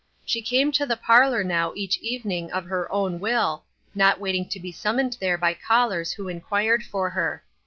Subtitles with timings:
[0.25, 4.59] She came to the parlor now each evening of her own will, not waiting to
[4.59, 7.43] be summoned there by callers who inquired for her.